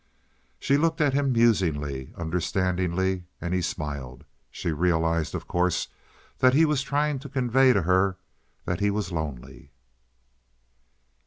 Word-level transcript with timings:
She 0.57 0.77
looked 0.77 0.99
at 0.99 1.13
him 1.13 1.31
musingly, 1.31 2.11
understandingly, 2.17 3.25
and 3.39 3.53
he 3.53 3.61
smiled. 3.61 4.23
She 4.49 4.71
realized, 4.71 5.35
of 5.35 5.47
course, 5.47 5.89
that 6.39 6.55
he 6.55 6.65
was 6.65 6.81
trying 6.81 7.19
to 7.19 7.29
convey 7.29 7.71
to 7.71 7.83
her 7.83 8.17
that 8.65 8.79
he 8.79 8.89
was 8.89 9.11
lonely. 9.11 9.69